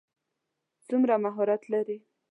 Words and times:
څومره 0.87 1.15
مهارت 1.23 1.61
لري. 1.73 1.97